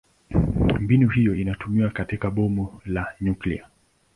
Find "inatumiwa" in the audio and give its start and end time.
1.35-1.89